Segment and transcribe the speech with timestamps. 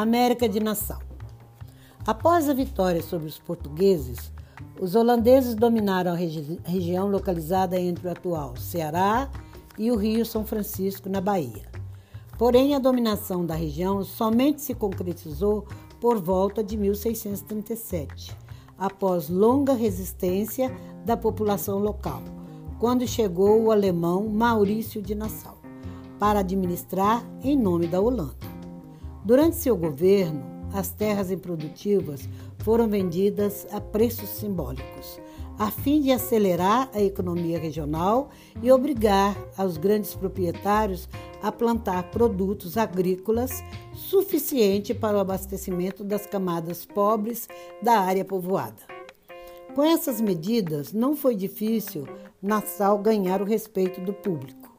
[0.00, 1.00] América de Nassau.
[2.06, 4.32] Após a vitória sobre os portugueses,
[4.80, 9.30] os holandeses dominaram a regi região localizada entre o atual Ceará
[9.78, 11.64] e o Rio São Francisco, na Bahia.
[12.38, 15.66] Porém, a dominação da região somente se concretizou
[16.00, 18.36] por volta de 1637,
[18.78, 20.70] após longa resistência
[21.04, 22.22] da população local,
[22.78, 25.56] quando chegou o alemão Maurício de Nassau
[26.18, 28.45] para administrar em nome da Holanda.
[29.26, 30.40] Durante seu governo,
[30.72, 35.20] as terras improdutivas foram vendidas a preços simbólicos,
[35.58, 38.30] a fim de acelerar a economia regional
[38.62, 41.08] e obrigar os grandes proprietários
[41.42, 47.48] a plantar produtos agrícolas suficiente para o abastecimento das camadas pobres
[47.82, 48.80] da área povoada.
[49.74, 52.06] Com essas medidas, não foi difícil
[52.40, 54.75] Nassau ganhar o respeito do público.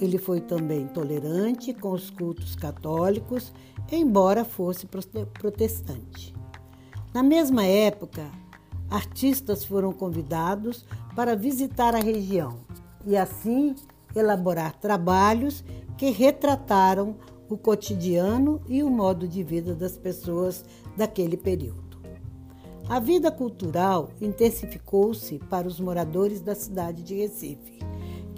[0.00, 3.52] Ele foi também tolerante com os cultos católicos,
[3.92, 6.34] embora fosse protestante.
[7.12, 8.30] Na mesma época,
[8.88, 12.60] artistas foram convidados para visitar a região
[13.04, 13.74] e assim
[14.14, 15.62] elaborar trabalhos
[15.98, 17.16] que retrataram
[17.48, 20.64] o cotidiano e o modo de vida das pessoas
[20.96, 22.00] daquele período.
[22.88, 27.78] A vida cultural intensificou-se para os moradores da cidade de Recife,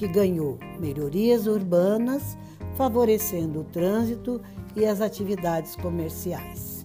[0.03, 2.37] que ganhou melhorias urbanas,
[2.75, 4.41] favorecendo o trânsito
[4.75, 6.85] e as atividades comerciais.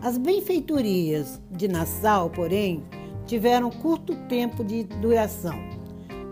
[0.00, 2.82] As benfeitorias de Nassau, porém,
[3.24, 5.54] tiveram curto tempo de duração.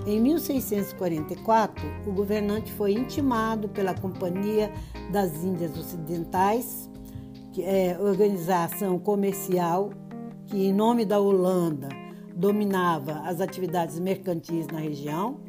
[0.05, 4.73] Em 1644, o governante foi intimado pela Companhia
[5.13, 6.91] das Índias Ocidentais,
[7.53, 9.91] que é organização comercial
[10.47, 12.10] que, em nome da Holanda,
[12.41, 15.41] dominava as atividades mercantis na região,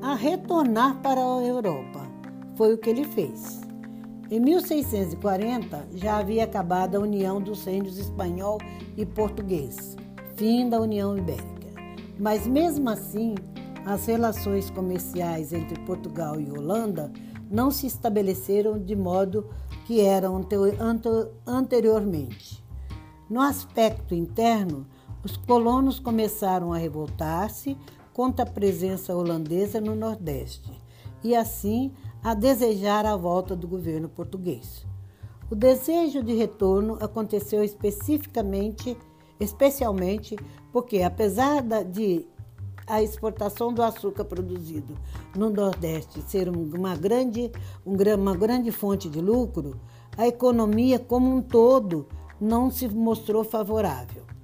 [0.00, 2.06] a retornar para a Europa.
[2.54, 3.60] Foi o que ele fez.
[4.30, 8.58] Em 1640 já havia acabado a união dos reinos espanhol
[8.96, 9.96] e português,
[10.36, 11.72] fim da União Ibérica.
[12.20, 13.34] Mas mesmo assim,
[13.84, 17.10] as relações comerciais entre Portugal e Holanda
[17.50, 19.48] não se estabeleceram de modo
[19.86, 20.46] que eram
[21.46, 22.62] anteriormente.
[23.28, 24.86] No aspecto interno,
[25.28, 27.76] os colonos começaram a revoltar-se
[28.14, 30.72] contra a presença holandesa no Nordeste
[31.22, 31.92] e assim
[32.24, 34.86] a desejar a volta do governo português.
[35.50, 38.96] O desejo de retorno aconteceu especificamente,
[39.38, 40.34] especialmente
[40.72, 42.26] porque, apesar de
[42.86, 44.94] a exportação do açúcar produzido
[45.36, 47.52] no Nordeste ser uma grande,
[47.84, 49.78] uma grande fonte de lucro,
[50.16, 52.06] a economia como um todo
[52.40, 54.37] não se mostrou favorável.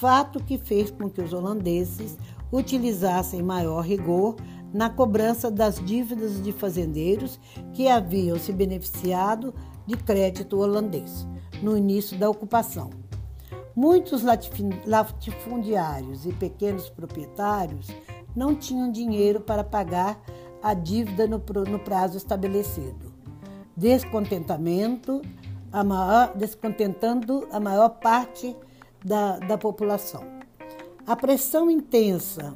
[0.00, 2.16] Fato que fez com que os holandeses
[2.50, 4.34] utilizassem maior rigor
[4.72, 7.38] na cobrança das dívidas de fazendeiros
[7.74, 9.52] que haviam se beneficiado
[9.86, 11.28] de crédito holandês
[11.62, 12.88] no início da ocupação.
[13.76, 14.22] Muitos
[14.86, 17.88] latifundiários e pequenos proprietários
[18.34, 20.18] não tinham dinheiro para pagar
[20.62, 23.12] a dívida no, prazo estabelecido.
[23.76, 25.20] Descontentamento,
[25.70, 28.56] a maior, descontentando a maior parte
[29.04, 30.24] da, da população.
[31.06, 32.54] A pressão intensa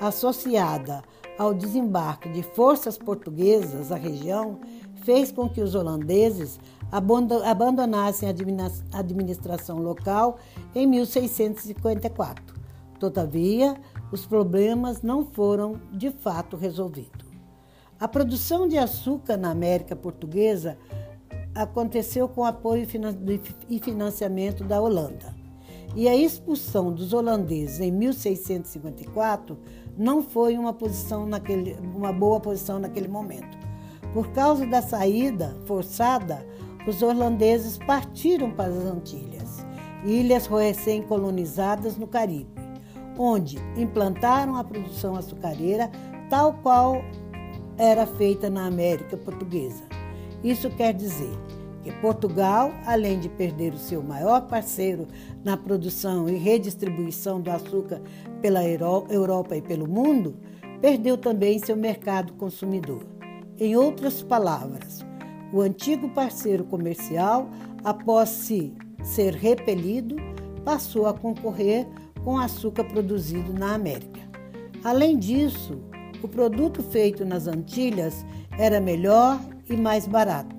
[0.00, 1.02] associada
[1.38, 4.58] ao desembarque de forças portuguesas à região
[5.04, 6.58] fez com que os holandeses
[6.90, 10.38] abandonassem a administração local
[10.74, 12.56] em 1654.
[12.98, 13.76] Todavia,
[14.10, 17.26] os problemas não foram de fato resolvidos.
[18.00, 20.78] A produção de açúcar na América Portuguesa
[21.54, 22.86] aconteceu com apoio
[23.68, 25.35] e financiamento da Holanda.
[25.96, 29.56] E a expulsão dos holandeses em 1654
[29.96, 33.56] não foi uma posição naquele, uma boa posição naquele momento.
[34.12, 36.46] Por causa da saída forçada,
[36.86, 39.64] os holandeses partiram para as Antilhas,
[40.04, 42.52] ilhas recém-colonizadas no Caribe,
[43.18, 45.90] onde implantaram a produção açucareira
[46.28, 47.02] tal qual
[47.78, 49.84] era feita na América Portuguesa.
[50.44, 51.32] Isso quer dizer
[51.92, 55.06] Portugal, além de perder o seu maior parceiro
[55.44, 58.00] na produção e redistribuição do açúcar
[58.40, 60.36] pela Europa e pelo mundo,
[60.80, 63.04] perdeu também seu mercado consumidor.
[63.58, 65.04] Em outras palavras,
[65.52, 67.48] o antigo parceiro comercial,
[67.84, 70.16] após se ser repelido,
[70.64, 71.86] passou a concorrer
[72.24, 74.20] com açúcar produzido na América.
[74.82, 75.80] Além disso,
[76.22, 78.26] o produto feito nas Antilhas
[78.58, 80.55] era melhor e mais barato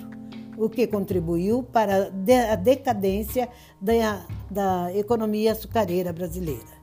[0.58, 2.08] o que contribuiu para
[2.52, 3.48] a decadência
[3.80, 6.78] da, da economia açucareira brasileira.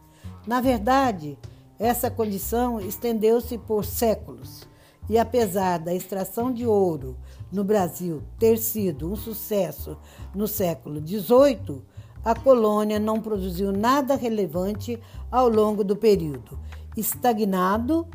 [0.46, 1.36] Na verdade,
[1.78, 4.66] essa condição estendeu-se por séculos
[5.08, 7.16] e apesar da extração de ouro
[7.52, 9.98] no Brasil ter sido um sucesso
[10.34, 11.82] no século XVIII,
[12.24, 14.98] a colônia não produziu nada relevante
[15.30, 16.58] ao longo do período,
[16.96, 18.06] estagnado,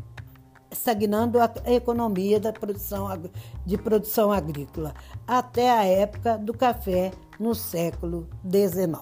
[0.71, 3.07] estagnando a economia da produção,
[3.66, 4.94] de produção agrícola
[5.27, 9.00] até a época do café no século XIX.